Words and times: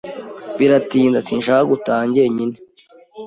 Biratinda. 0.57 1.17
Sinshaka 1.27 1.63
gutaha 1.71 2.03
jyenyine. 2.13 2.55